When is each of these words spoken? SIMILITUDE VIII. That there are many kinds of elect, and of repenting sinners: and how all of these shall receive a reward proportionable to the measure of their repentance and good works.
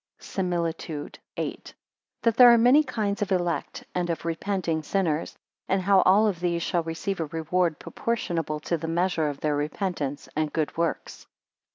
SIMILITUDE 0.17 1.19
VIII. 1.35 1.61
That 2.23 2.35
there 2.35 2.51
are 2.51 2.57
many 2.57 2.83
kinds 2.83 3.21
of 3.21 3.31
elect, 3.31 3.83
and 3.93 4.09
of 4.09 4.25
repenting 4.25 4.81
sinners: 4.81 5.35
and 5.69 5.79
how 5.79 6.01
all 6.07 6.25
of 6.25 6.39
these 6.39 6.63
shall 6.63 6.81
receive 6.81 7.19
a 7.19 7.25
reward 7.25 7.77
proportionable 7.77 8.59
to 8.61 8.77
the 8.79 8.87
measure 8.87 9.29
of 9.29 9.41
their 9.41 9.55
repentance 9.55 10.27
and 10.35 10.51
good 10.51 10.75
works. 10.75 11.27